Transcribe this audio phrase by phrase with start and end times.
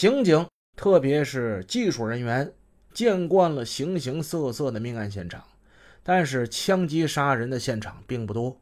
[0.00, 0.46] 刑警，
[0.78, 2.50] 特别是技术人员，
[2.94, 5.44] 见惯了形形色色的命案现场，
[6.02, 8.58] 但是枪击杀人的现场并不多。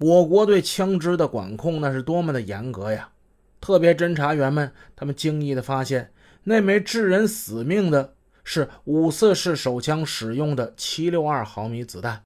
[0.00, 3.08] 我国对枪支的管控那是多么的严格呀！
[3.60, 6.10] 特别侦查员们，他们惊异地发现，
[6.42, 12.20] 那枚致人死命的是五四式手枪使用的七六二毫米子弹。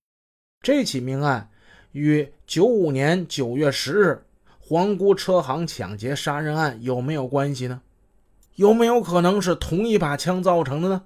[0.64, 1.50] 这起命案
[1.92, 4.24] 与九五年九月十日
[4.58, 7.82] 皇姑车行抢劫杀人案有没有关系呢？
[8.58, 11.02] 有没有可能是同一把枪造成的呢？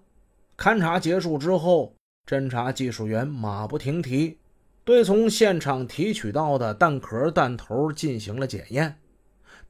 [0.57, 1.95] 勘查结束之后，
[2.27, 4.39] 侦查技术员马不停蹄，
[4.85, 8.97] 对从现场提取到的弹壳、弹头进行了检验。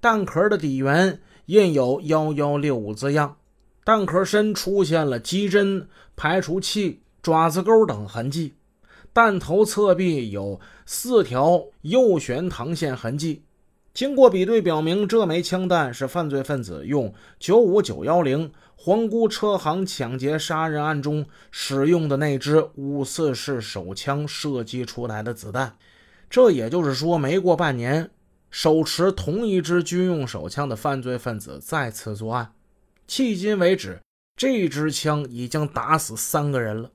[0.01, 3.39] 弹壳的底缘印有幺幺六五字样，
[3.85, 8.55] 弹壳身出现了击针、排除器、爪子钩等痕迹。
[9.13, 13.43] 弹头侧壁有四条右旋膛线痕迹，
[13.95, 25.77] 经过比对，表明这枚枪弹是犯罪分子用九五九幺零皇姑车行抢劫杀人案中使用的那支五四式手枪射击出来的子弹。
[26.31, 28.11] 这也就是说，没过半年，
[28.51, 32.55] 手持同一支军用手枪的犯罪分子再次作案。
[33.07, 34.01] 迄今为止，
[34.37, 36.91] 这支枪已经打死三个人了。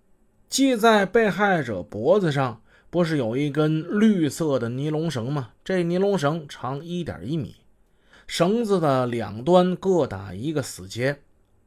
[0.50, 5.50] 系在被害者脖子上，不是有一根绿色的尼龙绳吗？
[5.64, 7.56] 这尼龙绳长一点一米，
[8.26, 11.20] 绳子的两端各打一个死结。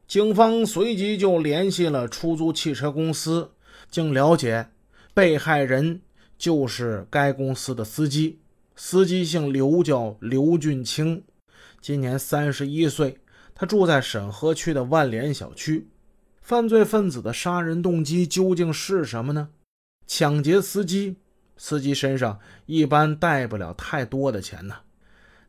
[0.07, 3.51] 警方随即就联系了出租汽车公司，
[3.89, 4.67] 经了解，
[5.13, 6.01] 被害人
[6.37, 8.39] 就是该公司的司机，
[8.75, 11.23] 司机姓刘，叫刘俊清，
[11.79, 13.19] 今年三十一岁，
[13.55, 15.87] 他住在沈河区的万联小区。
[16.41, 19.49] 犯罪分子的杀人动机究竟是什么呢？
[20.05, 21.17] 抢劫司机，
[21.57, 24.77] 司机身上一般带不了太多的钱呢。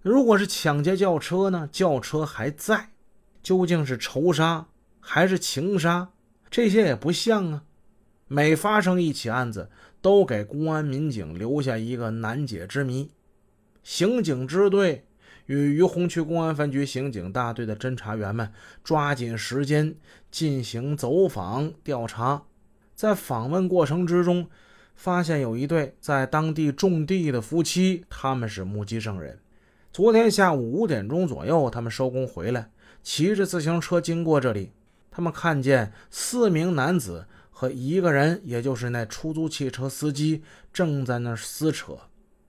[0.00, 1.68] 如果是抢劫轿车呢？
[1.70, 2.90] 轿车还在，
[3.42, 4.66] 究竟是仇杀
[5.00, 6.10] 还是情杀？
[6.50, 7.62] 这些也不像啊。
[8.28, 13.10] 每发生一起案子，都给公安民警留下一个难解之谜。
[13.82, 15.06] 刑警支队。
[15.46, 18.52] 与于洪区公安分局刑警大队的侦查员们
[18.84, 19.96] 抓紧时间
[20.30, 22.44] 进行走访调查，
[23.02, 24.48] 在访问过程之中，
[24.94, 29.40] 发现有一对在当地种地的夫妻，他们是目击证人。
[29.92, 32.70] 昨天下午五点钟左右，他们收工回来，
[33.02, 34.70] 骑着自行车经过这里，
[35.10, 41.98] 他们看见四名男子和一个人，也就是那出租汽车司机正在那撕扯。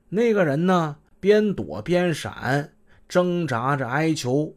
[0.10, 2.74] 那个人呢，边躲边闪。
[3.10, 4.56] 挣扎着哀求，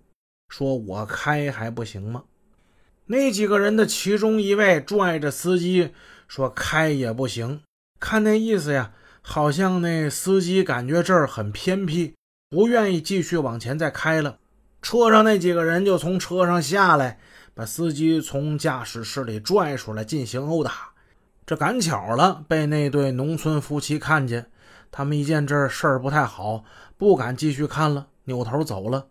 [0.51, 2.25] 说：“我开还不行吗？”
[3.06, 5.93] 那几个人的其中一位拽着司机
[6.27, 7.62] 说：“开也不行。”
[8.00, 12.15] 看那意思呀，好像那司机感觉这儿很偏僻，
[12.50, 14.39] 不愿意继续往前再开了。
[14.83, 17.19] 车上那几个人就从车上下来，
[17.55, 20.91] 把司机从驾驶室里拽出来进行殴打。
[21.47, 24.50] 这赶巧了，被那对农村夫妻看见，
[24.91, 26.65] 他们一见这事儿不太好，
[26.99, 28.09] 不敢继续看了。
[28.25, 29.06] 扭头走了，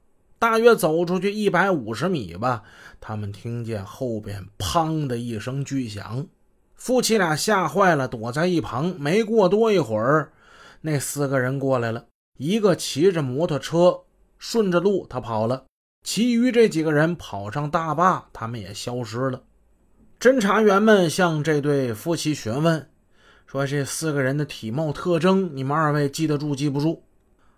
[0.46, 2.62] 大约走出去一百五十米吧，
[3.02, 6.28] 他们听见后边“砰”的一声巨响，
[6.76, 8.94] 夫妻俩吓坏了，躲在一旁。
[9.00, 10.34] 没过多一会儿，
[10.82, 12.06] 那四个人过来了，
[12.38, 14.02] 一个骑着摩托车
[14.38, 15.64] 顺着路他跑了，
[16.04, 19.42] 其余这几个人跑上大坝，他们也消失了。
[20.20, 22.88] 侦查员们向这对夫妻询问，
[23.48, 27.02] 说这四个人的体貌特征，你们二位记得住记不住？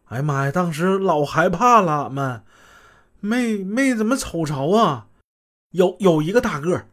[0.06, 0.52] 哎呀妈呀！
[0.54, 2.42] 当时老害怕了，俺们
[3.20, 5.08] 没没怎么瞅着啊。
[5.72, 6.88] 有有一个大个儿，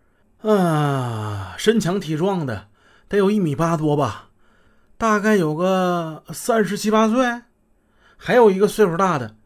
[0.51, 2.69] 啊，身强体壮的，
[3.09, 4.31] 得有一米八多吧，
[4.99, 7.43] 大概有个三十七八岁。
[8.17, 9.37] 还有一个岁数大的，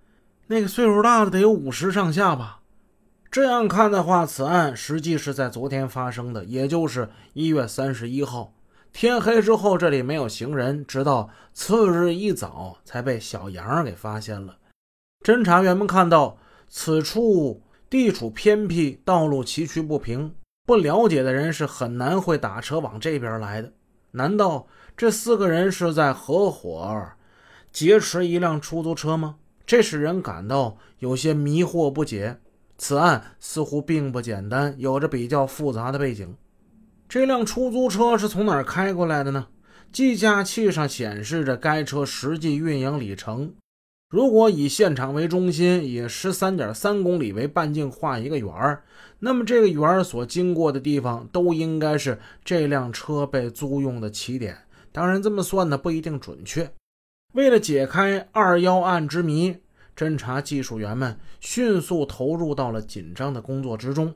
[0.47, 2.61] 那个岁数大的得有五十上下吧。
[3.31, 8.55] 这样看的话，此案实际是在昨天发生的，也就是一月三十一号。
[8.93, 14.57] 天黑之后，这里没有行人，直到次日一早才被小杨给发现了。
[15.23, 20.35] 侦查员们看到此处地处偏僻，道路崎岖不平，
[20.67, 23.73] 不了解的人是很难会打车往这边来的。
[24.13, 24.67] 难道
[24.97, 27.13] 这四个人是在合伙
[27.73, 29.37] 劫持一辆出租车吗？
[29.67, 32.39] 这使人感到有些迷惑不解。
[32.79, 36.37] 此案似乎并不简单，有着比较复杂的背景。
[37.09, 39.49] 这辆出租车是从哪儿开过来的呢？
[39.91, 43.55] 计价器上显示着该车实际运营里程。
[44.11, 48.83] 如果以现场为中心，以十三点三公里为半径画一个圆儿，
[49.19, 54.57] 那么这个圆儿所经过的地方都应该是这辆车被租用的起点。
[54.93, 56.71] 当然，这么算呢不一定准确。
[57.35, 59.55] 为了解开二幺案之谜，
[59.95, 64.15] 侦查技术员们迅速投入到了紧张的工作之中。